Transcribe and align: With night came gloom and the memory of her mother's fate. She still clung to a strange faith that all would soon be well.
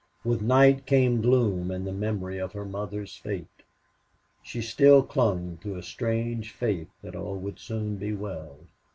With 0.23 0.41
night 0.41 0.87
came 0.87 1.21
gloom 1.21 1.69
and 1.69 1.85
the 1.85 1.91
memory 1.93 2.39
of 2.39 2.53
her 2.53 2.65
mother's 2.65 3.17
fate. 3.17 3.61
She 4.41 4.59
still 4.59 5.03
clung 5.03 5.59
to 5.61 5.75
a 5.75 5.83
strange 5.83 6.49
faith 6.51 6.89
that 7.03 7.15
all 7.15 7.37
would 7.37 7.59
soon 7.59 7.97
be 7.97 8.11
well. 8.11 8.61